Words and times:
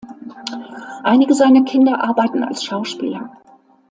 Einige 1.03 1.35
seiner 1.35 1.63
Kinder 1.63 2.03
arbeiten 2.03 2.43
als 2.43 2.63
Schauspieler. 2.63 3.29